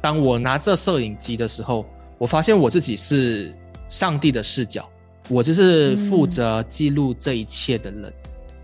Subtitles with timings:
[0.00, 1.84] 当我拿着摄影机的时候，
[2.18, 3.54] 我发现我自己是
[3.88, 4.88] 上帝的视角，
[5.28, 8.12] 我就是负责记录这一切的人。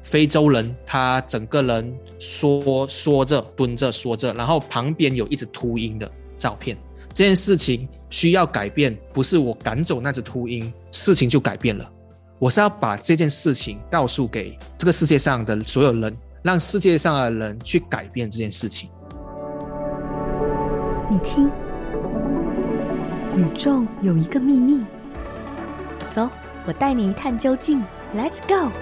[0.03, 6.79] 非洲人，他整个人缩缩着、蹲着、缩着，然后旁边有一只秃鹰的照片。
[7.13, 11.91] 这件事情需要改变，不是我赶走那只秃鹰，事情就改变了。
[12.39, 18.89] 我是要把这件事情告诉给这个世界上的所有人，让世界上的人去改变这件事情。
[21.09, 21.49] 你听，
[23.37, 24.85] 宇宙有一个秘密。
[26.11, 26.29] 走，
[26.67, 27.81] 我带你一探究竟。
[28.13, 28.73] Let's go。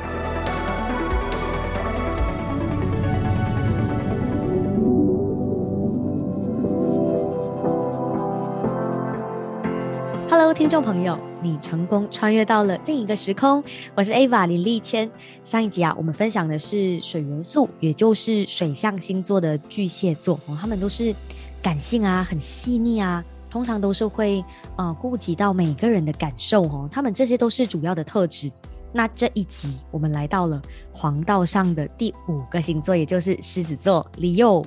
[10.31, 13.63] Hello，听众朋友，你成功穿越到了另一个时空。
[13.95, 15.11] 我是 Ava 林立谦。
[15.43, 21.15] 上一集啊，我们分享的是水元素，也就是水象星座的巨蟹座哦，他们都是。
[21.65, 24.45] 感性啊，很细腻啊，通常都是会
[24.77, 28.53] 呃顾及到每个人的感受哦，他们这些都是主要的特质。
[28.93, 30.61] 那这一集我们来到了
[30.93, 34.07] 黄道上的第五个星座，也就是狮子座。
[34.19, 34.65] 李佑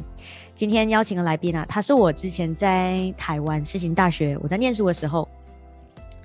[0.56, 5.30] 今天邀请的来宾啊，他是我之前在台湾世新大学我在念书的时候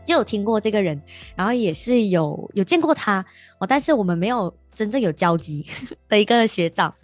[0.03, 0.99] 就有听过这个人，
[1.37, 3.23] 然后也是有有见过他
[3.59, 5.67] 哦，但是我们没有真正有交集
[6.09, 6.95] 的一个学长。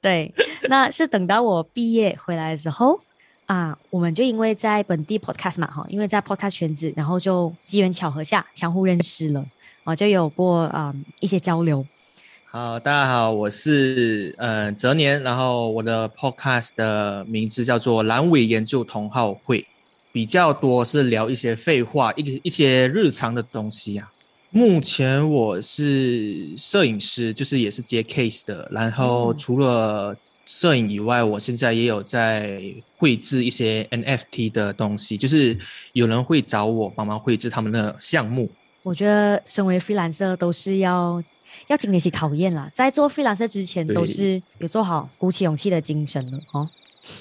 [0.00, 0.32] 对，
[0.68, 3.00] 那是等到我毕业回来的时候
[3.46, 9.44] 啊，我们就因为在本地 podcast 嘛，哈，因为在 podcast 圈子，然后就机缘巧合下相互认识了，
[9.84, 11.84] 啊，就有过啊一些交流。
[12.50, 19.66] 好，大家好，我是呃泽年，然后我的 podcast 的名字叫做阑尾研究同好会，
[20.12, 24.10] 比较多是聊一些废话，一一些日常的东西呀。
[24.50, 28.66] 目前我是摄影师，就是也是接 case 的。
[28.72, 32.62] 然后除了摄影以外，我现在也有在
[32.96, 35.56] 绘制一些 NFT 的东西，就是
[35.92, 38.50] 有人会找我帮忙绘制他们的项目。
[38.82, 41.22] 我觉得身为 freelancer 都是要
[41.66, 46.66] 要经历一些考验啦，在做 freelancer 之前都是有做好鼓起勇气的精神了哦。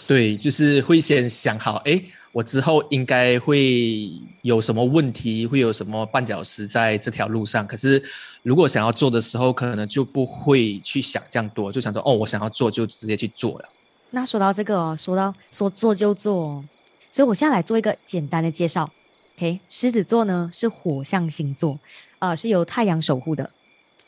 [0.08, 2.02] 对，就是会先想好，哎。
[2.32, 4.12] 我之后应该会
[4.42, 7.66] 有什么问题，会有什么绊脚石在这条路上。
[7.66, 8.04] 可是，
[8.44, 13.70] 如果想要做的时候，可能就不会去想这样多，就想说哦，我想要做就直接去做了。
[14.12, 16.64] 那说到这个，说到说做就做，
[17.12, 18.92] 所以我现在来做一个简单的介绍。
[19.36, 21.80] OK，狮子座呢是火象星座，
[22.20, 23.50] 呃，是由太阳守护的。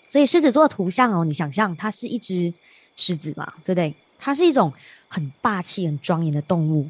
[0.08, 2.54] 所以狮子座的图像哦，你想象它是一只
[2.96, 3.94] 狮子嘛，对不对？
[4.18, 4.74] 它是一种
[5.08, 6.90] 很霸气、很庄严的动物。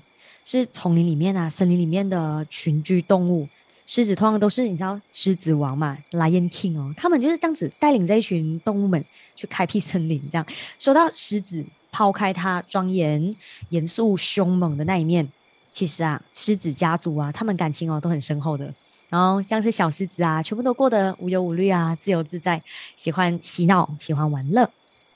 [0.51, 3.47] 是丛林里面啊，森林里面的群居动物，
[3.85, 9.05] 狮子通常都是你知道狮子王嘛，Lion King 哦，他们就是这样子带领这一群动物们
[9.35, 10.19] 去开辟森林。
[10.31, 10.47] 这样
[10.79, 13.35] 说到狮子，抛开它庄严、
[13.69, 15.31] 严肃、凶猛的那一面，
[15.71, 18.73] 其实啊，狮子家族啊，他们感情哦都很深厚的。
[19.07, 22.59] 然后像是小狮子啊，全部都过得无忧无虑啊，自由自在，
[22.95, 24.67] 喜欢嬉闹，喜欢玩乐。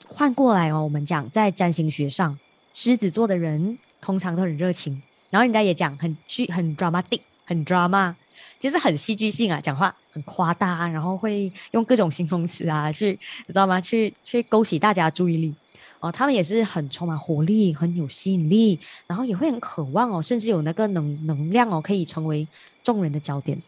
[0.06, 2.38] 换过来哦，我们讲在占星学上，
[2.72, 5.02] 狮子座的人通常都很热情。
[5.34, 8.14] 然后人家也讲很剧很 dramatic，很 drama，
[8.56, 13.18] 就是很戏剧性啊，讲话很夸大，然后会用各种形容词啊，去
[13.48, 13.80] 你知道吗？
[13.80, 15.52] 去去勾起大家注意力
[15.98, 16.12] 哦。
[16.12, 18.78] 他们也是很充满活力，很有吸引力，
[19.08, 22.46] 然后也会很渴望哦，甚至有那个能能量哦，可以成为
[22.84, 23.60] 众人的焦点。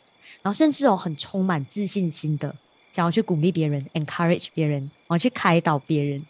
[0.42, 2.54] 然后甚至哦，很充满自信心的，
[2.92, 6.24] 想要去鼓励别人，encourage 别人，然后去开导别人。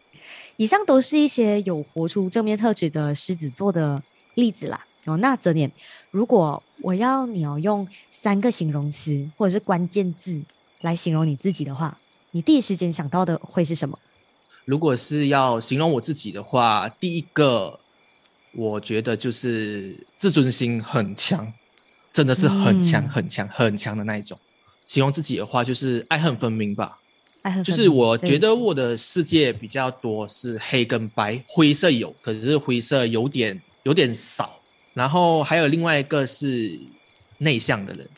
[0.56, 4.02] 以上都是一些有活出正面特质的狮子座的
[4.32, 4.86] 例子啦。
[5.06, 5.70] 哦，那泽年，
[6.10, 10.42] 如果我要你要用三个形容词或者是关键字
[10.80, 11.98] 来形容你自己的话，
[12.32, 13.98] 你第一时间想到的会是什么？
[14.64, 17.78] 如果是要形容我自己的话，第一个
[18.52, 21.52] 我觉得就是自尊心很强，
[22.12, 24.36] 真的是很强很强很强的那一种。
[24.88, 26.98] 形容自己的话，就是爱恨分明吧。
[27.42, 34.55] 爱恨就是我觉得我的世界比较多是黑跟白，灰色有，可是灰色有点有点少。
[34.96, 36.80] 然后还有另外一个是
[37.36, 38.08] 内向的人，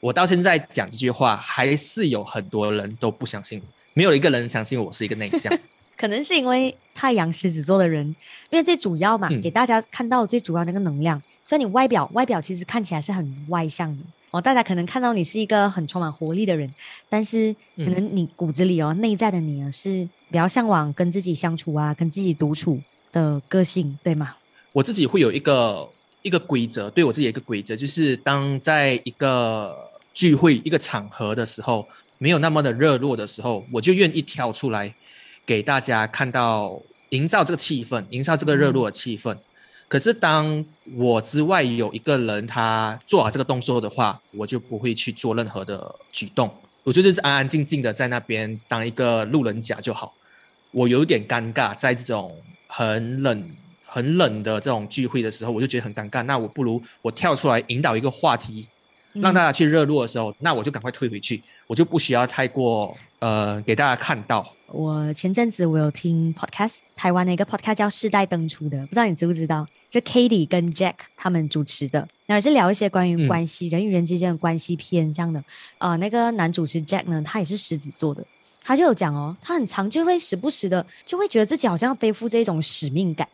[0.00, 3.62] 我到现在讲这句话，还是有很多人都不相信，
[3.94, 5.56] 没有一个人相信我是一个内向。
[5.96, 8.04] 可能是因为太阳狮子座的人，
[8.50, 14.02] 因为最主要嘛，给大家看到最主要那个能量，所以你外表外表其实看起来是很外向的
[14.32, 16.68] 哦，大家可能看到你是一个很充满活力的人，
[17.08, 22.80] 但是可能你骨子里哦，内在的你啊是比较向往跟自己相处啊，跟自己独处
[23.12, 24.34] 的个性，对吗？
[24.72, 25.88] 我自己会有一个。
[26.26, 29.72] 一个规则，对我自己一个规则，就是当在一个
[30.12, 31.86] 聚会、一个场合的时候，
[32.18, 34.92] 没有那么的热络的时候，我就愿意跳出来，
[35.46, 39.36] 给大家看到，营造这个气氛，营造这个热络的气氛。
[39.86, 40.64] 可是当
[40.96, 46.52] 我之外有一个人他做好这个动作的话，我就不会去做任何的举动，
[46.82, 50.12] 我就是安安静静的在那边当一个路人甲就好。
[50.72, 52.36] 我有点尴尬，在这种
[52.66, 53.48] 很冷、
[53.96, 56.22] 很冷的这种聚会的时候，我就觉得很尴尬。
[56.24, 58.68] 那我不如我跳出来引导一个话题，
[59.14, 64.46] 让大家去热络的时候，那我就赶快退回去，我就不需要太过呃给大家看到。
[64.66, 69.66] 我前阵子我有听 podcast，台湾的一个 podcast 叫世代登出的，不知道你知不知道？
[69.88, 75.42] 就 Katie 跟 Jack 他们主持的，然后也是聊一些关于关系、人与人之间的关系篇这样的。
[75.78, 78.22] 呃，那个男主持 Jack 呢，他也是狮子座的。
[78.62, 83.26] 他就有讲哦，他很常就会时不时的就会觉得自己好像要背负这种使命感，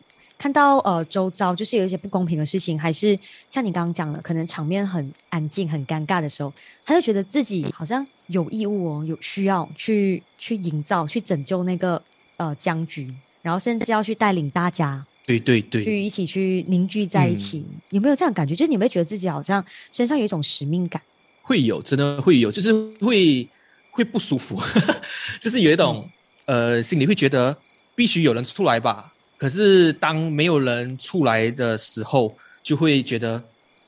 [0.43, 3.17] 看到呃周遭就是有一些不公平的事情，还是
[3.47, 6.51] 像你刚刚讲的，可能场面很安静、很尴尬的时候，
[6.83, 12.03] 他就觉得自己好像有义务哦，有需要去去营造、去拯救那个
[12.35, 13.07] 呃僵局，
[13.41, 17.63] 然后甚至要去带领大家，对对对，去一起去凝聚在一起。
[17.91, 18.53] 有没有这样感觉？
[18.53, 19.63] 就是你会觉得自己好像
[19.93, 21.01] 身上有一种使命感？
[21.43, 23.47] 会有，真的会有，就是会。
[23.95, 24.59] 会不舒服，
[25.39, 26.09] 就是有一种
[26.45, 27.55] 呃，心里会觉得
[27.93, 29.12] 必须有人出来吧。
[29.37, 33.43] 可是当没有人出来的时候，就会觉得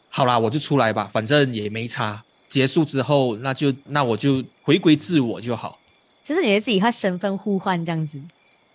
[0.10, 2.24] 好啦，我就出来吧，反正也没差。
[2.48, 5.80] 结束之后，那就那我就回归自我就好。
[6.24, 8.20] 就是你觉得自己和身份互换这样子，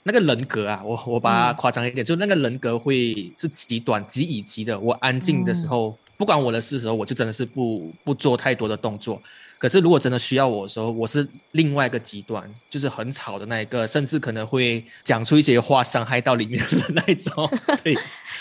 [0.02, 4.78] 那个人格啊，我我把它夸张一点，就那个人格会是极短、极以极的。
[4.78, 9.18] 我安静的时候，不管我的事的时候，我就真的是不不做太多的动作。
[9.58, 17.32] 可是，如果真的需要我的时候，我是另外一个极端，就是很吵的那一个，甚至可能会讲出一些话伤害到里面的那一种。
[17.82, 17.94] 对，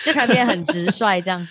[0.04, 1.48] 就突然变很直率这样。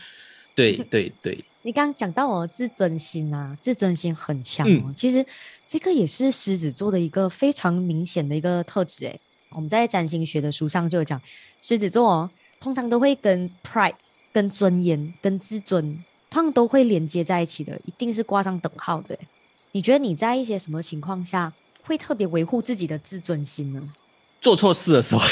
[0.55, 1.43] 对对对。
[1.63, 4.93] 你刚刚讲到哦，自尊心啊，自尊心很强哦。
[4.95, 5.25] 其实
[5.67, 9.19] 这个也是狮子座的一个非常明显的一个特质诶。
[9.49, 11.19] 我们在占星学的书上就有讲，
[11.63, 12.31] 狮子座哦，
[12.61, 13.95] 通常都会跟 pride、
[14.31, 19.19] 跟尊严、跟自尊，通常都会连接在一起的，一定是挂上等号的。
[19.73, 21.53] 你觉得你在一些什么情况下
[21.83, 23.83] 会特别维护自己的自尊心呢？
[24.41, 25.23] 做错事的时候，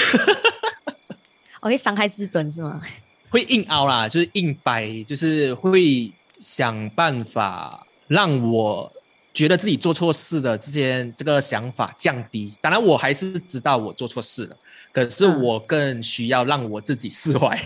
[1.61, 2.81] 我 会伤害自尊是吗？
[3.31, 8.93] 会硬凹啦，就是硬掰，就是会想办法让我
[9.35, 12.55] 觉得自己做错事的这些这个想法降低。
[12.61, 14.57] 当然，我还是知道我做错事了，
[14.93, 17.61] 可是我更需要让我自己释怀。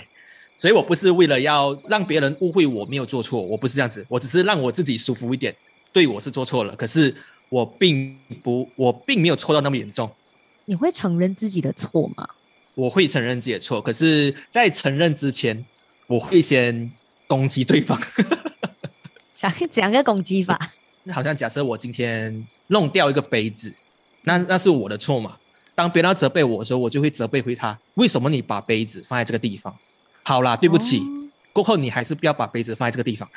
[0.61, 5.57] 所以我不是为了要让别人误会我没有做错，我不是这样子，我只是让我自己舒服一点。
[5.91, 7.17] 对我是做错了，可是
[7.49, 10.11] 我并不，我并没有错到那么严重。
[10.67, 12.29] 你会承认自己的错吗？
[12.75, 15.65] 我会承认自己的错，可是，在承认之前，
[16.07, 16.93] 我会先
[17.27, 17.99] 攻击对方。
[19.35, 20.73] 想怎样个攻击法？
[21.11, 23.75] 好像假设我今天弄掉一个杯子，
[24.25, 25.39] 那那是我的错嘛？
[25.75, 29.75] 当别人要责备我的时候，我就会责备回他：为什么你把杯子放在这个地方？
[30.31, 31.03] 好啦，对不起。
[31.53, 33.29] 过后你还是不要把杯子放在这个地方。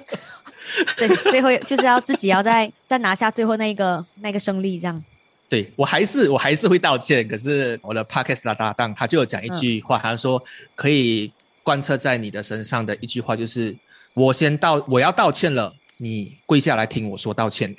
[0.94, 5.02] 最最后就是要自己要再再拿下最后那个那个胜利，这样。
[5.48, 10.42] 对我还是我还是会道歉，可是我的 podcast 的搭档他就有讲一句话，他说
[10.74, 11.32] 可以
[11.62, 13.74] 贯彻在你的身上的一句话就是：
[14.12, 17.74] 我先道我要道歉了，你跪下来听我说道歉。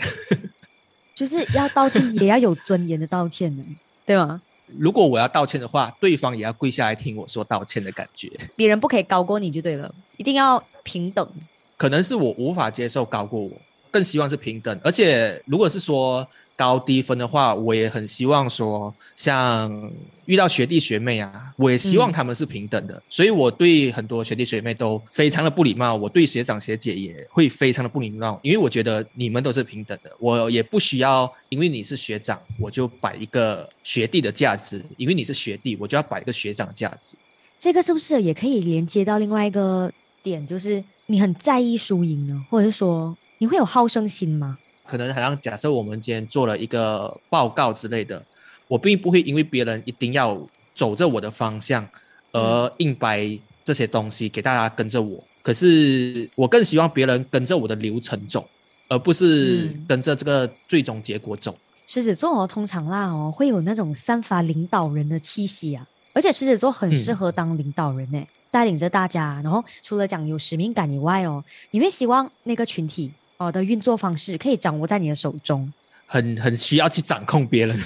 [1.13, 3.63] 就是要道歉也要有尊严的道歉呢，
[4.03, 4.41] 对吗？
[4.77, 8.31] 如果我要道歉的话，对方也要跪下来听我说道歉的感觉。
[8.55, 11.27] 别人不可以高过你就对了，一定要平等。
[11.77, 13.51] 可能是我无法接受高过我，
[13.89, 14.79] 更希望是平等。
[14.83, 16.27] 而且，如果是说
[16.61, 19.91] 高低分的话，我也很希望说，像
[20.25, 23.01] 遇到学弟学妹啊，我也希望他们是平等的。
[23.09, 37.17] 所以我对很多学弟学妹都非常的不礼貌，我对学长学姐也会非常的不礼貌，因为我觉得你们都是平等的，我也不需要因为你是学长，我就摆一个学弟的价值；因为你是学弟，我就要摆一个学长的价值。
[37.57, 39.91] 这个是不是也可以连接到另外一个
[40.21, 40.83] 点，就是？
[41.07, 44.57] 你很在意输赢呢，或者是说你会有好胜心吗？
[44.91, 48.21] 可能好像假设我们今天做了一个报告之类的，
[48.67, 50.37] 我并不会因为别人一定要
[50.75, 51.87] 走着我的方向
[52.33, 55.23] 而硬掰这些东西给大家跟着我。
[55.41, 58.45] 可是我更希望别人跟着我的流程走，
[58.89, 61.55] 而不是跟着这个最终结果走。
[61.87, 68.21] 狮子座哦，通常啦哦，会有那种散发领导人的气息啊，而且狮子座很适合当领导人呢。
[68.51, 73.09] 带领着大家，然后除了讲有使命感以外哦，你会希望那个群体
[73.41, 75.71] 哦的运作方式可以掌握在你的手中，
[76.05, 77.79] 很很需要去掌控别人，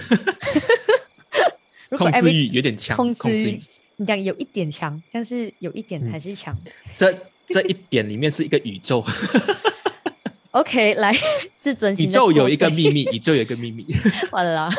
[1.98, 3.58] 控制欲有点强，控制欲
[3.96, 6.54] 你讲有一点强，像是有一点还是强，
[6.98, 9.02] 这这一点里面是一个宇宙。
[10.52, 11.16] OK，来
[11.62, 13.86] 自尊心， 宇宙有一个秘密，宇宙有一个秘密，
[14.32, 14.70] 完了，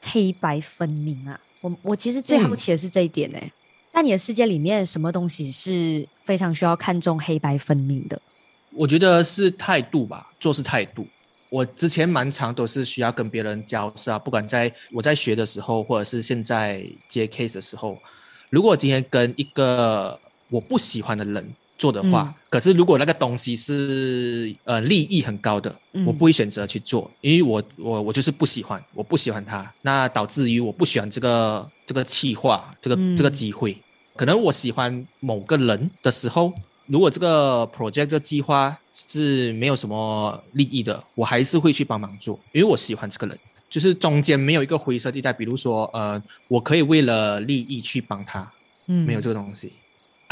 [0.00, 1.38] 黑白分明啊。
[1.60, 3.38] 我我其实最好奇的是这一点呢，
[3.92, 8.20] 在你的世界里面，什么东西是非常需要看重黑白分明的？
[8.70, 11.06] 我觉得是态度吧，做事态度。
[11.50, 17.98] 我之前蛮长都是需要跟别人交涉啊，不管在我在学的时候，或者是现在接 case 的时候，
[18.48, 20.18] 如果今天跟一个
[20.48, 25.74] 我不喜欢的人做的话，可是如果那个东西是呃利益很高的，
[26.06, 33.76] 我不会选择去做，因为我我我就是不喜欢，我不喜欢他，那导致于我不喜欢这个这个企划，这个这个机会，
[34.14, 36.52] 可能我喜欢某个人的时候。
[36.86, 43.38] 如果这个 project 这计划是没有什么利益的，我还是会去帮忙做，因为我喜欢这个人，
[43.70, 45.32] 就是中间没有一个灰色地带。
[45.32, 48.52] 比如说，呃，我可以为了利益去帮他，
[48.88, 49.72] 嗯，没有这个东西。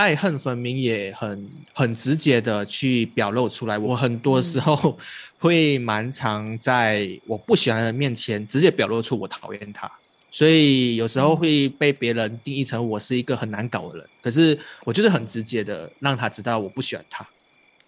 [0.01, 3.77] 爱恨分明也很很直接的去表露出来。
[3.77, 4.97] 我很多时候
[5.39, 9.91] 会蛮常在我不喜欢的人面前直接表露出我讨厌他。
[10.33, 17.29] 所以有时候会被别人定义成我是一个很难搞的人，可是我就是很直接的让他知道我不喜欢他。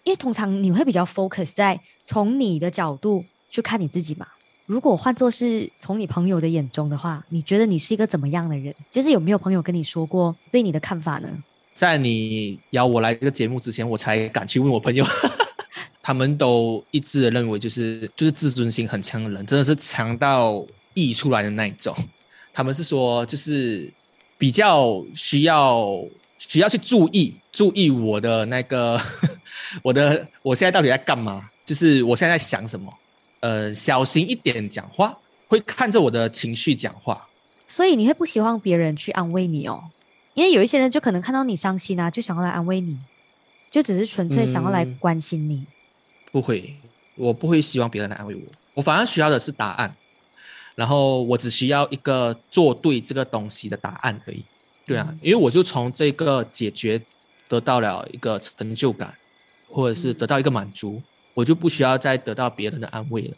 [0.03, 4.27] 因为通常你会比较 focus 在从你的角度去看你自己嘛。
[4.67, 8.75] 如果换作是从你朋友的眼中的话，你觉得你是一个怎么样的人？
[8.91, 11.29] 就是有没有朋友跟你说过对你的看法呢？
[11.73, 15.05] 在你邀我来这个节目之前，我才敢去问我朋友，
[16.01, 21.95] 他们都一致的认为就是就是自尊心很强的人，真的是强到溢出来的那一种。
[22.53, 23.91] 他们是说，就是
[24.37, 26.03] 比较需要
[26.37, 29.01] 需要去注意注意我的那个
[29.81, 31.49] 我的我现在到底在干嘛？
[31.65, 32.93] 就是我现在在想什么？
[33.39, 37.27] 呃，小心一点讲话，会看着我的情绪讲话。
[37.65, 39.83] 所以你会不希望别人去安慰你哦？
[40.33, 42.97] 因为有一些人就可能看到你伤心啊，就想要来安慰你，
[43.69, 45.65] 就只是纯粹想要来关心你。
[46.31, 46.75] 不会，
[47.15, 48.41] 我不会希望别人来安慰我，
[48.73, 49.95] 我反而需要的是答案。
[50.75, 54.43] 然后我只需要一个做对这个东西的答案而已，
[54.87, 56.99] 对啊，因为我就从这个解决
[57.47, 59.13] 得到了一个成就感，
[59.69, 60.99] 或者是得到一个满足，
[61.35, 63.37] 我就不需要再得到别人的安慰了。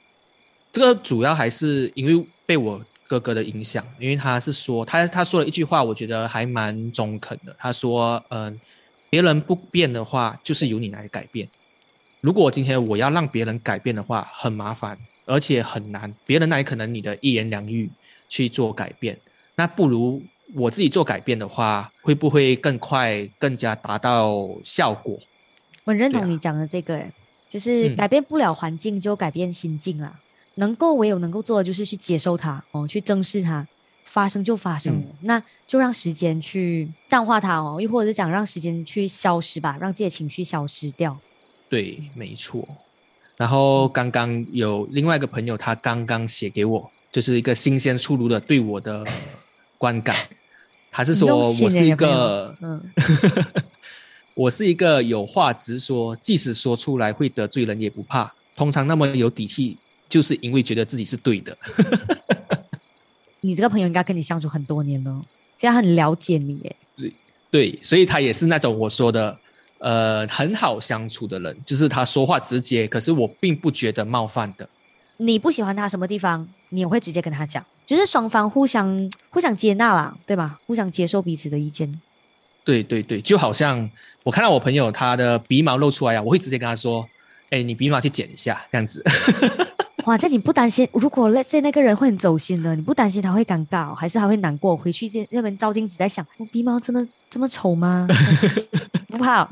[0.71, 7.55] 这个主要还是因为被我哥哥的影响，因为他是说他他说了一句话，我觉得还蛮中肯的。
[7.59, 8.59] 他说：“嗯，
[9.09, 11.47] 别人不变的话，就是由你来改变。
[12.21, 14.97] 如果今天我要让别人改变的话，很麻烦。”
[15.27, 17.89] 而且很难，别人那也可能你的一言两语
[18.29, 19.17] 去做改变，
[19.55, 20.21] 那不如
[20.53, 25.17] 我自己做改变的话，会不会更快、更加达到效果？
[25.83, 27.03] 我认同你讲的这个，
[27.49, 30.19] 就是改变不了环境，就改变心境啦。
[30.55, 33.67] 能够唯有能够做的就是去接受它哦，去正视它，
[34.03, 41.17] 发生就发生，那就让时间去淡化它哦，又或者是讲让时间去消失吧，让自己的情绪消失掉。
[41.69, 42.67] 对，没错。
[43.37, 49.05] 然后刚刚有另外一个朋友，他刚刚写给我，就是一个新鲜出炉的对我的
[49.77, 50.15] 观感。
[50.89, 52.81] 他是说我是一个，嗯，
[54.33, 58.33] 我是一个有话直说，即使说出来会得罪人也不怕。
[58.55, 59.77] 通常那么有底气，
[60.15, 61.57] 就是因为觉得自己是对的。
[63.41, 65.25] 你这个朋友应该跟你相处很多年了，
[65.57, 66.75] 现在很了解你耶。
[66.95, 67.13] 对
[67.51, 69.37] 对，所以他也是那种我说的。
[69.79, 74.67] 呃，很好相处的人，就是他说话直接，可是我并不觉得冒犯的。
[75.17, 80.59] 你不喜欢他什么地方，你也会直接跟他讲，就是双方互相互相接纳啦，对吧？
[80.65, 82.01] 互相接受彼此的意见。
[82.63, 83.87] 对对对，就好像
[84.23, 87.07] 我看到我朋友他的鼻毛露出来呀，我会直接跟他说
[87.51, 89.03] ：“哎，你鼻毛去剪一下。”这样子。
[90.05, 90.87] 哇，这你不担心？
[90.93, 94.77] 如果那这那个人会很走心的，你不担心他会尴尬，还是他会难过？
[94.77, 98.07] 回去见那边照镜子，在想我鼻毛真的这么丑吗？
[99.09, 99.49] 不怕。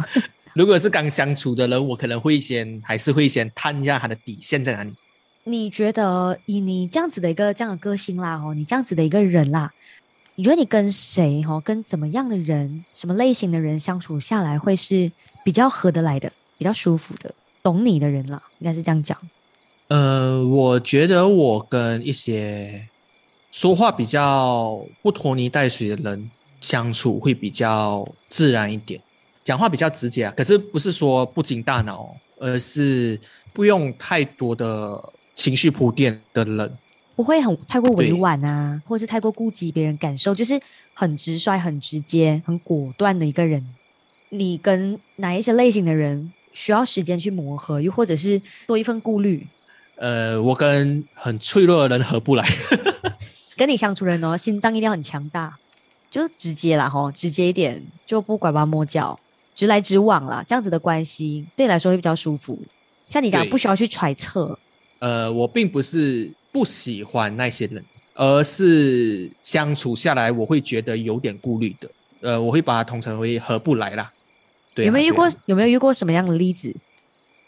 [0.53, 4.93] 如果是刚相处的人，我可能会先还是会先探一下他的底线在哪里。
[5.45, 9.74] 你觉得以你这样子的一个这样的个性啦，哦，你这样子的一个人啦，
[10.36, 15.12] 你觉得你跟谁哈，跟怎么样的人，什么类型的人相处下来会是
[15.43, 17.33] 比较合得来的，比较舒服的，
[17.63, 19.17] 懂你的人啦，应该是这样讲。
[19.93, 22.88] 呃，我觉得我跟一些
[23.51, 26.31] 说话比较不拖泥带水的人
[26.62, 29.00] 相处会比较自然一点，
[29.43, 30.33] 讲话比较直接啊。
[30.35, 33.19] 可是不是说不经大脑，而是
[33.53, 36.75] 不用太多的情绪铺垫的人，
[37.15, 40.59] 不会很太过委婉啊，或是太过顾及别人感受，就是
[40.95, 43.63] 很直率、很直接、很果断的一个人。
[44.29, 49.45] 你跟哪一些类型的人需要时间去磨合，又或者是多一份顾虑？
[49.95, 52.47] 呃，我跟很脆弱的人合不来。
[53.55, 55.57] 跟你相处人哦，心脏一定要很强大，
[56.09, 59.19] 就直接啦吼，直接一点，就不拐弯抹角，
[59.53, 62.59] 直来直往啦，这样子的关系对你来说会比较舒服。
[63.07, 64.57] 像你讲，不需要去揣测。
[65.00, 67.85] 呃，我并不是不喜欢那些人，
[68.15, 71.89] 而是相处下来我会觉得有点顾虑的。
[72.21, 74.12] 呃，我会把它统称为合不来啦。
[74.73, 75.29] 对啊、有没有遇过？
[75.45, 76.75] 有没有遇过什么样的例子？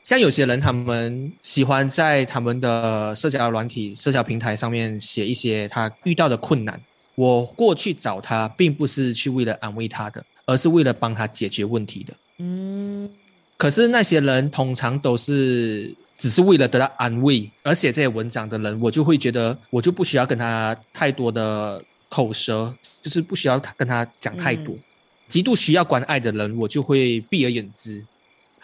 [0.06, 6.80] 像有些人，他们喜欢在他们的社交软体、社交平台上面写一些他遇到的困难。
[7.16, 12.14] 我过去找他，并不是去为了安慰他的，而是为了帮他解决问题的。
[12.38, 13.10] 嗯，
[13.58, 22.72] 可是那些人通常都是只是为了得到安慰而写这些文章的人，我就会觉得我就不需要跟他太多的口舌，
[23.02, 24.76] 就是不需要跟他讲太多。
[24.76, 24.84] 嗯
[25.28, 28.06] 极度需要关爱的人，我就会避而远之。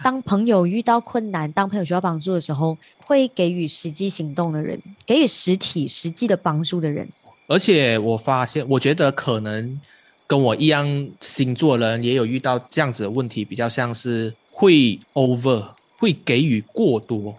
[0.04, 7.08] 当朋友遇到困难，当朋友需要帮助的时候，会给予实际行动的人，给予实体实际的帮助的人。
[7.48, 9.80] 而且我发现，我觉得可能
[10.26, 15.68] 跟我一样星座的人也有遇到这样子的问题，比较像是会 over，
[15.98, 17.36] 会给予过多。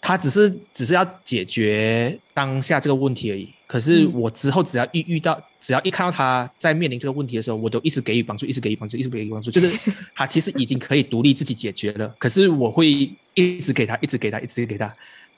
[0.00, 3.48] 他只是只是要解决当下这个问题而已。
[3.66, 9.50] 可是嗯我之后只要一遇到，只要一看到他在面临这个问题的时候，我都一直给予帮助，一直给予帮助，一直给予帮助。
[9.50, 9.76] 就是
[10.14, 14.94] 他其实已经可以独立自己解决了，可是我会一直给他，一直给他，一直给他。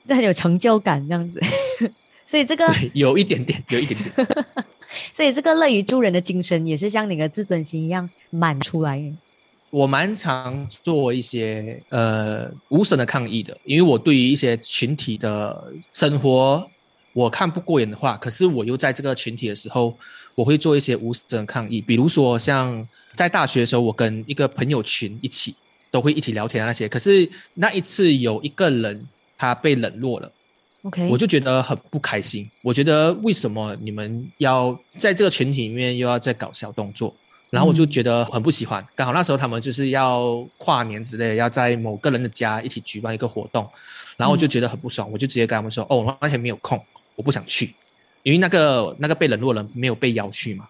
[0.06, 1.40] 这很 有成就感，这样子。
[2.26, 4.28] 所以这个，有一点点，有一点点。
[5.14, 9.02] 所以这个乐于助人的精神，也是像你的自尊心一样满出来。
[9.70, 16.68] 我蛮常做一些呃无声的抗议的，因为我对于一些群体的生活
[17.18, 19.92] 我看不过眼的话，可是我又在这个群体的时候，
[20.37, 25.52] 我会做一些无声抗议，比如说像在大学的时候，我跟一个朋友群一起
[25.90, 29.04] 都会一起聊天啊那些，可是那一次有一个人
[29.37, 30.30] 他被冷落了。
[30.84, 32.48] OK，我就觉得很不开心。
[32.62, 37.12] 我觉得为什么你们要在这个群体里面又要再搞小动作？
[37.50, 38.87] 然后我就觉得很不喜欢。
[38.94, 43.68] 刚好那时候他们就是要跨年之类的，要在某个人的家一起举办一个活动，
[44.16, 46.80] 然后我就觉得很不爽，我就直接跟他们说：“哦，我那天没有空，
[47.18, 47.75] 我不想去，
[48.22, 50.68] 因为那个那个被冷落的人没有被邀去嘛。”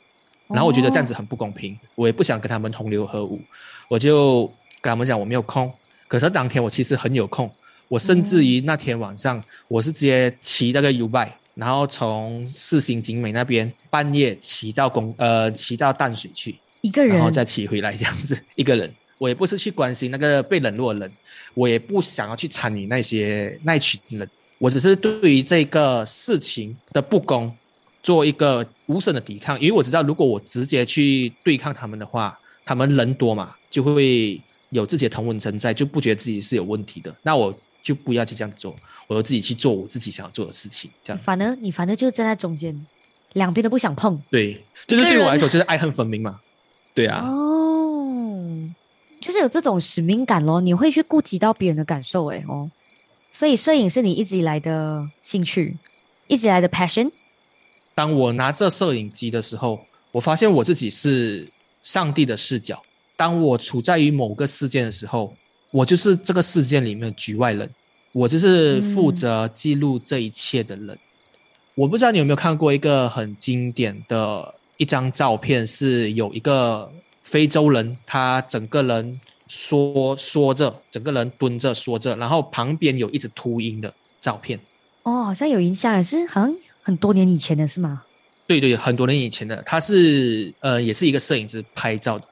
[0.48, 3.38] 然后我觉得这样子很不公平，我也不想跟他们同流合污，
[3.86, 4.46] 我就
[4.80, 5.70] 跟他们讲我没有空。
[6.06, 7.50] 可是当天我其实很有空，
[7.86, 18.90] 我甚至于那天晚上我是直接骑那个 U bike，然后从四星景美那边半夜骑到公呃骑到淡水去，一个人然后再骑回来这样子 一个人。
[19.18, 21.12] 我也不是去关心那个被冷落的人，
[21.52, 27.54] 我也不想要去参与那些那群人，我只是对于这个事情的不公
[28.02, 34.40] 做一个无声的抵抗，因为我知道如果我直接去对抗他们的话，他们人多嘛，就会
[34.70, 38.74] 有自己的同文存在，就不觉得自己是有问题的，那我就不要去这样子做，
[39.06, 42.86] 我就自己去做我自己想要做的事情，这样反而你反正就站在中间，
[43.34, 44.20] 两边都不想碰。
[44.30, 46.40] 对，就是对我来说就是爱恨分明嘛，
[46.94, 47.24] 对啊。
[47.26, 48.70] 哦，
[49.20, 52.70] 就是有这种使命感咯，你会去顾及到别人的感受，哎哦，
[53.30, 55.76] 所以摄影是你一直以来的兴趣，
[56.26, 57.10] 一直以来的 passion。
[57.94, 59.80] 当我拿着摄影机的时候，
[60.12, 61.48] 我发现我自己是
[61.82, 62.82] 上帝的视角。
[63.16, 65.34] 当我处在于某个事件的时候，
[65.72, 67.68] 我就是这个事件里面的局外人，
[68.12, 70.98] 我就是负责记录这一切的人。
[71.74, 76.90] 我不知道你有没有看过一个很经典的一张照片，是有一个
[77.24, 84.60] 非洲人，他整个人缩缩着，整个人蹲着缩着，然后旁边有一只秃鹰的照片。
[85.02, 88.02] 哦，好像有印象，是好像很多年以前的是吗？
[88.46, 92.24] 对对，很多年以前的，他是呃，也是一个摄影师拍照的。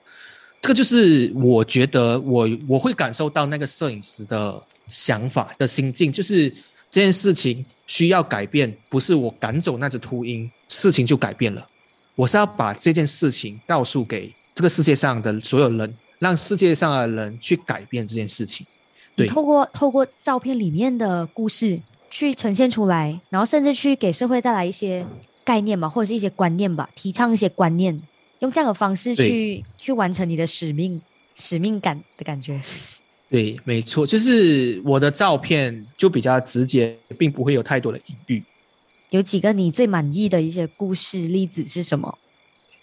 [0.62, 6.50] 这个就是我觉得我我会感受到那个摄影师的想法的心境，就是
[6.90, 11.66] 这件事情需要改变，不是我赶走那只秃鹰，事情就改变了。
[12.14, 18.66] 我是要把这件事情告诉给这个世界上的所有人，让世界上的人去改变这件事情。
[19.14, 25.07] 对透过透过照片里面的故事去呈现出来，然后甚至去给社会带来一些
[25.44, 28.00] 概念吧，或者是一些观念吧，提倡一些观念，
[28.40, 31.00] 用这样的方式去去完成你的使命
[31.35, 32.61] 使命感的感觉。
[33.29, 38.44] 对，没错，就是我的照片就比较直接，并不会有太多的隐喻。
[39.11, 42.18] 有几个你最满意的一些故事例子是什么？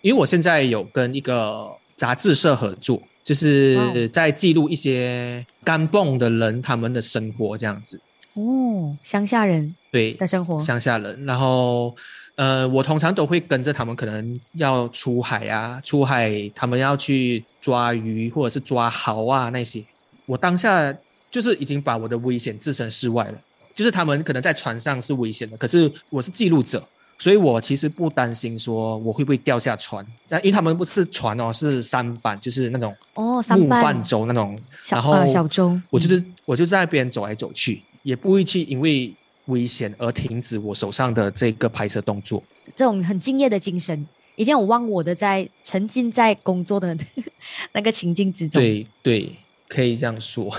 [0.02, 8.00] 因为我现在有跟一个杂志社合作，就是在记录一些干蹦的人他们的生活这样子。
[8.34, 10.60] 哦，乡下人对，的生活。
[10.60, 11.96] 乡下人，然后
[12.36, 19.84] 呃，我通常都会跟着他们，可能要出海啊，出海他们要去抓鱼或者是抓蚝啊那些。
[20.26, 20.92] 我当下
[21.30, 23.36] 就是已经把我的危险置身事外了，
[23.76, 26.84] 就是他们可能在船上是危险的，可是我是记录者，
[27.17, 39.13] 所以我其实不担心说我会不会掉下船，那因为他们不是船哦，是三板，就是那种木班泛舟那种，小然后呃小舟，我就是、我就在那边走来走去，也不会去因为
[39.45, 42.43] 危险而停止我手上的这个拍摄动作。
[42.76, 46.97] 这种很敬业的精神，已经有忘我的在沉浸在工作的
[47.73, 48.62] 那个情境之中。
[48.62, 49.36] 对对，
[49.67, 50.49] 可以这样说。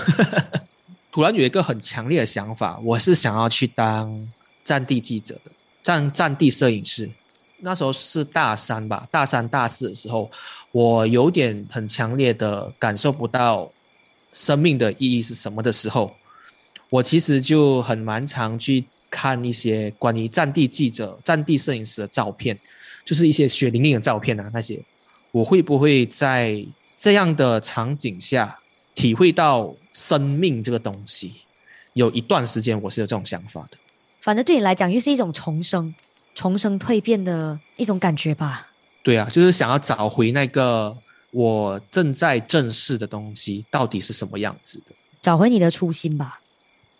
[1.11, 4.27] 突然有一个很强烈的想法，我是想要去当
[4.63, 5.51] 战地记者的，
[5.85, 7.09] 战战地摄影师。
[7.59, 10.29] 那时候是大三吧，大三大四的时候，
[10.73, 13.71] 我有点很强烈的感受不到
[14.33, 16.13] 生命的意义是什么的时候，
[16.89, 22.59] 我其实就很蛮常去看一些关于战地记者、战地摄影师的照片，
[23.05, 24.83] 就是一些血淋淋的照片啊，那些
[25.31, 26.61] 我会不会在
[26.99, 28.59] 这样的场景下
[28.93, 29.73] 体会到？
[29.95, 31.35] 生命这个东西，
[31.93, 33.77] 有一段时间我是有这种想法的。
[34.25, 35.93] 反正对你来讲，又是一种重生、
[36.33, 38.71] 重生蜕变的一种感觉吧。
[39.03, 40.97] 对啊，就是想要找回那个
[41.29, 46.39] 我正在正视的东西到底是什么样子的，找回你的初心吧。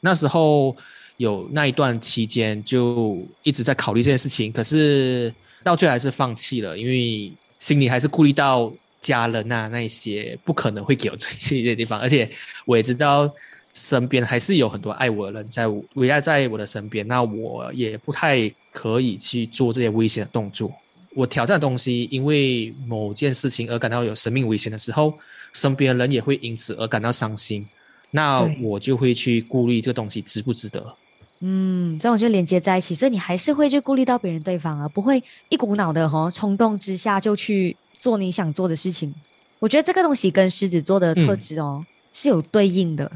[0.01, 0.77] 那时候
[1.17, 5.33] 有那一段期间，就一直在考虑这件事情，可是
[5.63, 8.71] 到最后还是放弃了，因为心里还是顾虑到。
[9.01, 12.27] 家人呐，那些不可能会给我这些地方，而且
[12.65, 13.31] 我也知道
[13.75, 20.71] 身边还是有很多爱我的人在围绕在我的身边，那我也不太可以去做这些危险的动作。
[21.13, 25.13] 我挑战的东西，因为某件事情而感到有生命危险的时候，
[25.51, 27.67] 身边的人也会因此而感到伤心，
[28.11, 30.95] 那我就会去顾虑这个东西值不值得。
[31.41, 37.75] 嗯，这种就连接在一起，所以你还是会去顾虑到别人对方啊，不会一股脑的哈冲动之下就去。
[37.97, 39.11] 做你想做的事情，
[39.57, 43.09] 我觉得这个东西跟狮子座的特质哦是有对应的。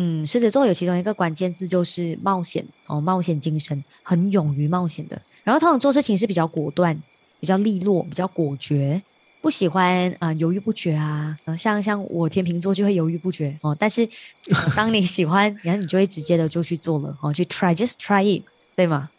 [0.00, 5.20] 嗯，狮子座有其中一个关键字就是冒险哦，冒险精神，很勇于冒险的。
[5.42, 6.96] 然后通常做事情是比较果断、
[7.40, 9.02] 比较利落、比较果决，
[9.40, 11.36] 不喜欢啊犹豫不决啊。
[11.58, 14.08] 像像我天秤座就会犹豫不决哦，但是
[14.76, 18.44] 当你喜欢，然后你就会直接的就去做了哦，去 try，just try it，
[18.76, 19.10] 对吗？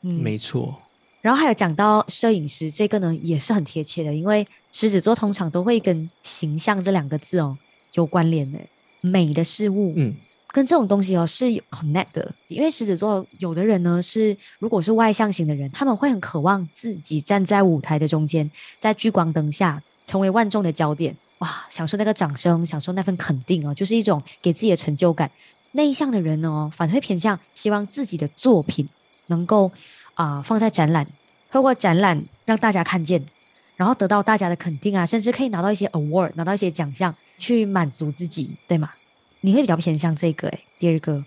[0.00, 0.80] 嗯，没错。
[1.20, 7.58] 然后还有讲到摄影师这个呢，也是很贴切的，因为狮子座通常都会跟形象这两个字哦
[7.94, 8.58] 有关联的，
[9.02, 10.16] 美的事物，嗯，
[10.48, 12.34] 跟这种东西哦是有 connect 的。
[12.48, 25.30] 因为狮子座有的人呢是如果是外向型的人，他们会很渴望自己站在舞台的中间，在聚光灯下成为万众的焦点，哇，享受那个掌声，享受那份肯定哦，就是一种给自己的成就感。
[25.72, 28.88] 内向的人呢，反而会偏向希望自己的作品
[29.26, 29.70] 能够。
[30.14, 31.08] 啊，放在展览，
[31.50, 33.24] 透过展览让大家看见，
[33.82, 38.92] 然后得到大家的肯定啊，甚至可以拿到一些 award，拿到一些奖项，去满足自己，对吗？
[39.40, 40.46] 你会比较偏向这个？
[40.46, 41.24] 哎，第二个，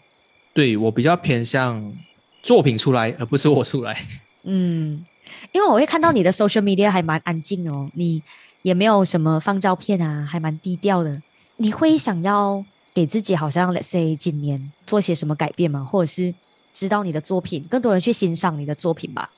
[0.54, 1.94] 对我比较偏向
[2.41, 4.02] 作品出来，而不是我出来。
[4.44, 5.04] 嗯，
[5.52, 8.24] 因为我会看到你的 social media 还蛮安静哦，你
[8.62, 11.22] 也没有什么放照片啊，还蛮低调的。
[11.58, 12.63] 你会想要
[12.94, 15.84] 给自己好像 let's say 今年做些什么改变吗？
[15.84, 16.34] 或者是？
[16.74, 19.32] 知道你的作品，更多人去欣赏你的作品吧。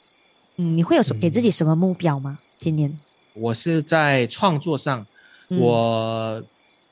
[0.55, 2.39] 嗯，你会有什给自己什么目标吗？
[2.57, 2.99] 今年
[3.39, 5.05] 我是在创作上，
[5.49, 6.43] 我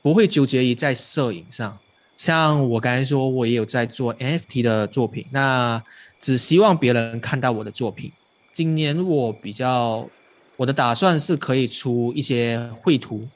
[0.02, 1.78] 不会纠结于在摄影上。
[2.16, 5.82] 像我刚才说，我也有在做 NFT 的作品，那
[6.18, 8.10] 只希望别人看到我的作品。
[8.52, 10.08] 今年我比较
[10.56, 13.28] 我的打算是可以出一些绘图，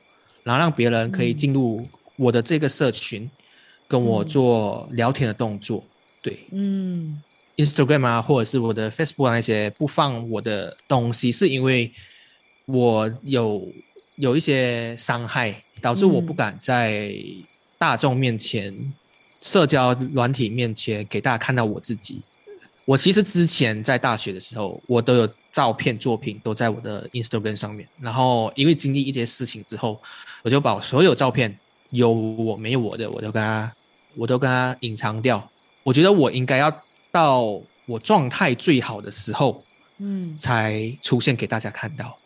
[0.42, 3.30] 然后让别人可以进入我的这个社群，
[3.86, 5.84] 跟我做聊天的动作。
[6.22, 7.20] 对，嗯
[7.56, 11.92] ，Instagram 啊，或者是我的 Facebook 那些不放我的东西，是因为
[12.72, 13.68] 我有
[14.16, 17.14] 有一些伤害，导致我不敢在
[17.78, 18.92] 大众面前、
[19.40, 22.20] 社交软体面前给大家看到我自己。
[22.84, 30.00] 我其实之前在大学的时候，我都有照片作品都在我的 Instagram 上面，然后因为经历一些事情之后，
[30.42, 31.56] 我就把所有照片
[31.90, 33.72] 有我没有我的，我都跟他，
[34.16, 35.48] 我都跟他隐藏掉。
[35.84, 36.70] 我觉得我应该要
[37.12, 39.62] 到我状态最好的时候，
[39.98, 42.18] 嗯，才出现给大家看到。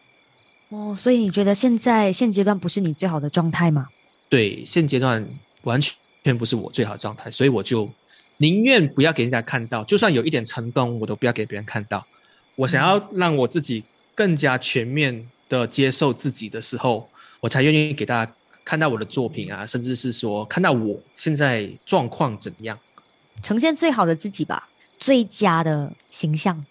[0.74, 3.86] 哦，所以你觉得现在现阶段不是你最好的状态吗？
[4.28, 5.24] 对，现阶段
[5.62, 7.88] 完全不是我最好的状态，所以我就
[8.38, 12.04] 宁愿不要给人家看到，就算有一点成功，我都不要给别人看到。
[12.56, 13.84] 我想要让我自己
[14.16, 17.08] 更加全面的接受自己的时候，
[17.40, 18.32] 我才愿意给大家
[18.64, 22.76] 看到我的作品啊，甚至是说看到我现在状况怎样。
[23.42, 26.64] 呈现最好的自己吧，最佳的形象。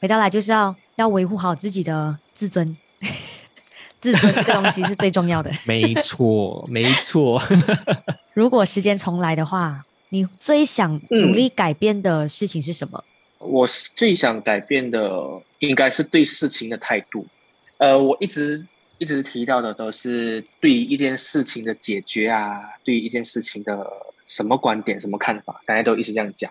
[0.00, 2.76] 回到来就是要要维护好自己的自尊，
[4.00, 5.50] 自尊这个东西是最重要的。
[5.66, 7.42] 没错，没错。
[8.34, 13.02] 如果时间重来的话，你最想努力改变的事情是什么？
[13.38, 17.26] 我最想改变的应该是对事情的态度。
[17.78, 18.66] 呃，我一直
[18.98, 23.86] 一直提到的都是对一件事情的解决啊，对一件事情的。
[24.28, 26.50] 什么观点、什么看法，大家都一直这样讲。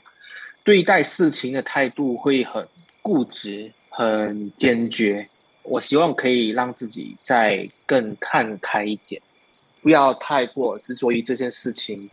[0.63, 2.65] 对待事情的态度会很
[3.01, 5.27] 固执、很坚决，
[5.65, 9.21] 我希望可以让自己再更看开一点，
[9.81, 12.09] 不要太过执着于这件事情，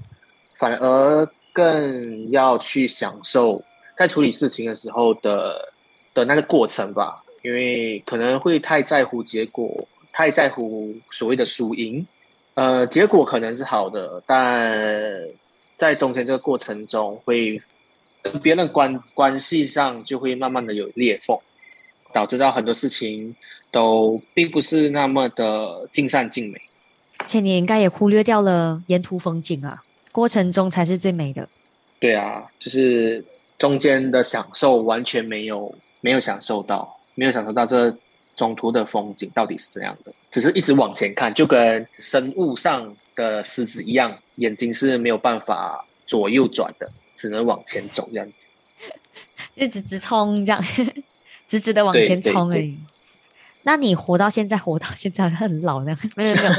[0.58, 3.62] 反而更要去享受
[3.96, 5.72] 在处理事情的时候的
[6.14, 7.22] 的那个过程吧。
[7.42, 9.68] 因为可能会太在乎结果，
[10.12, 12.06] 太在乎所谓的输赢。
[12.54, 15.28] 呃，结果可能是好的，但
[15.76, 17.60] 在中间这个过程中，会
[18.22, 21.36] 跟别人关关系上就会慢慢的有裂缝，
[22.12, 23.34] 导致到很多事情
[23.70, 26.60] 都并不是那么的尽善尽美。
[27.18, 31.48] 而且你应该也忽略掉了沿途风景啊，过程中才是最美的。
[31.98, 33.24] 对啊，就是
[33.58, 37.96] 中间的享受完全没有没有享受到，没有享受到这。
[38.34, 40.12] 中途的风景到底是怎样的？
[40.30, 48.46] 只是一直往前看，就跟生物上的狮子一样，眼睛是没有办法左右转的，只能往前走这样子，
[49.54, 50.64] 一直直冲这样，
[51.52, 52.78] 直直的往前冲而已。
[53.64, 55.92] 那你活到现在，活到现在很老呢？
[56.16, 56.50] 没有没有，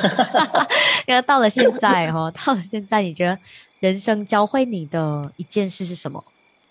[1.08, 3.38] 因为到了现在哦， 到了现在，你觉得
[3.80, 6.24] 人生教会你的一件事是什么？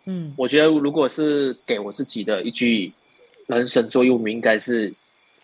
[0.04, 2.92] 嗯，我觉得如果是给我自己的一句。
[3.48, 4.94] 人生座右铭应该是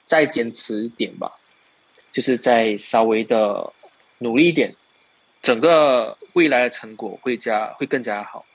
[0.07, 1.31] 再坚持一点吧，
[2.13, 3.71] 就是再稍微的
[4.19, 4.73] 努力一点，
[5.43, 8.47] 整个未来的成果会加会更加好。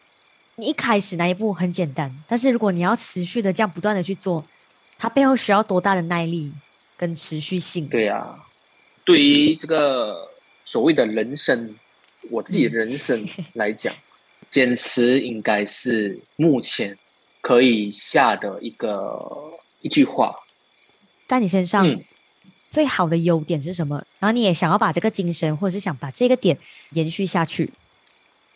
[0.55, 4.45] 你一开始那一步很简单，但是如果你要持续的这样不断的去做，
[4.97, 6.51] 它背后需要多大的耐力
[6.95, 7.87] 跟持续性？
[7.87, 8.35] 对呀，
[9.03, 10.29] 对于这个
[10.63, 11.75] 所谓的人生，
[12.29, 13.93] 我自己的人生来讲，
[14.49, 16.97] 坚持应该是目前。
[17.41, 20.33] 可以下的一个一句话，
[21.27, 21.99] 在你身上
[22.69, 24.01] 最好的优点是什么？
[24.17, 26.57] 然后你也想要把这个精神，或者是想把这个点
[26.91, 27.73] 延续下去。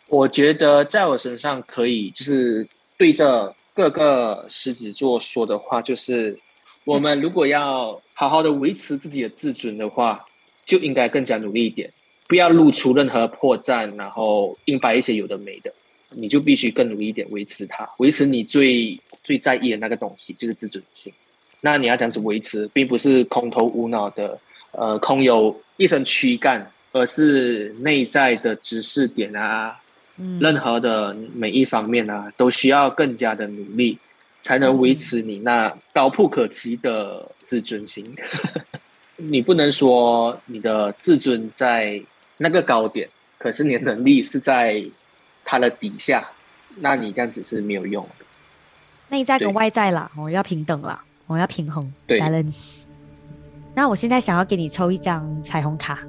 [0.08, 2.66] 我觉得在我身上可以，就是
[2.96, 6.36] 对着各个狮子座说的话，就是
[6.84, 10.24] 我们如果要好好的维持自己的自尊的话，
[10.64, 11.92] 就应该更加努力一点，
[12.26, 15.72] 不要露出任何破绽，然后硬摆一些有的没的。
[16.10, 21.12] 你就必须更努力一点，维持它，维持你最最在意的那个东西，就是自尊心。
[21.60, 24.40] 那你要这样子维持，并不是空头无脑的，
[24.70, 29.78] 呃，空有一身躯干，而是内在的知识点啊，
[30.40, 33.98] 任何的每一方面啊，都需要更加的努力，
[34.42, 38.04] 才能维持你那高不可及的自尊心。
[39.16, 42.00] 你不能说你的自尊在
[42.36, 44.84] 那个高点，可是你的能力是在。
[45.50, 46.28] 它的底下，
[46.76, 48.24] 那你这样子是没有用的。
[49.08, 52.82] 内在跟外在啦，我要平等啦，我要平衡，balance。
[53.74, 56.00] 那我现在想要给你抽一张彩虹卡。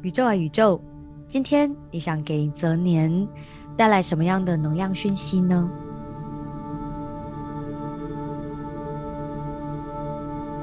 [0.00, 0.82] 宇宙啊宇宙，
[1.30, 3.28] 今天你想给泽年
[3.76, 5.70] 带来什么样的能量讯息呢？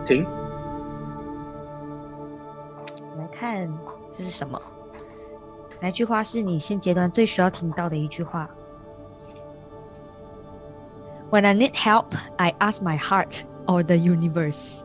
[0.06, 0.26] 停。
[3.18, 3.72] 来看
[4.12, 4.62] 这是什么？
[5.80, 8.50] 哪句话是你现阶段最需要听到的一句话
[11.32, 14.82] ？When I need help, I ask my heart or the universe。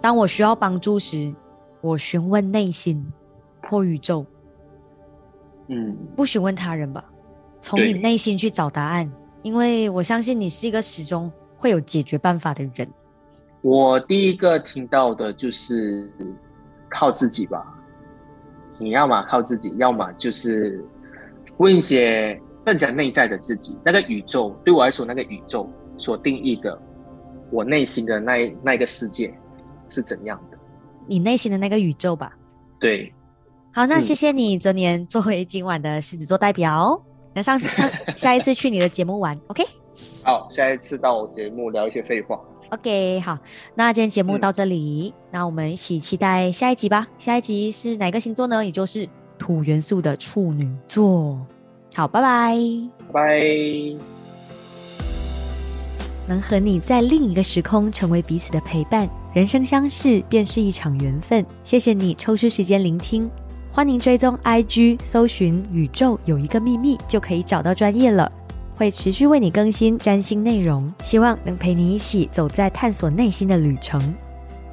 [0.00, 1.32] 当我需要帮助时，
[1.82, 3.12] 我询问内心
[3.62, 4.26] 或宇宙。
[5.72, 7.04] 嗯，不询问他人吧，
[7.60, 9.08] 从你内心去找答案，
[9.40, 12.88] 因为我相信你是一个始终会有解决办法的人。
[13.62, 16.10] 我第一个听到的就是
[16.88, 17.64] 靠自己吧。
[18.78, 20.84] 你要么靠自己，要么就是
[21.58, 23.78] 问一些更加内在的自己。
[23.84, 26.76] 那个宇宙对我来说，那个宇宙所定义的
[27.52, 29.32] 我内心的那那个世界
[29.88, 30.58] 是怎样的？
[31.06, 32.36] 你内心的那个宇宙吧。
[32.80, 33.14] 对。
[33.72, 37.00] 好，那谢谢你，泽年作为今晚的狮子座代表，
[37.32, 39.64] 那上上 下一次去你的节目玩，OK？
[40.24, 42.38] 好，下一次到我节目聊一些废话。
[42.70, 43.38] OK，好，
[43.76, 47.06] 那今天节目到这里，那我们一起期待下一集吧。
[47.16, 48.64] 下一集是哪个星座呢？
[48.64, 51.38] 也就是土元素的处女座。
[51.94, 52.56] 好，拜拜，
[53.12, 53.40] 拜拜。
[56.26, 61.44] 能和你在另一个时空成为彼此的陪伴，人生相识便是一场缘分。
[61.64, 63.28] 谢谢你抽出时间聆听，
[63.72, 68.30] 欢迎追踪 IG，搜寻宇宙有一个秘密，就可以找到专业了。
[68.76, 74.00] 会持续为你更新占星内容，希望能陪你一起走在探索内心的旅程。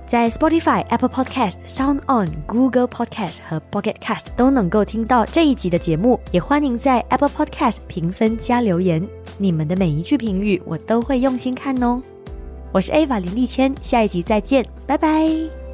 [0.07, 6.19] 在 Spotify、Apple Podcast、Sound On、Google Podcast 和 Pocket Cast 都能够听到这一集的节目。
[6.31, 9.05] 也欢迎在 Apple Podcast 评分加留言，
[9.37, 12.01] 你们的每一句评语我都会用心看哦。
[12.71, 15.66] 我是 Ava 林立谦，下一集再见，拜拜。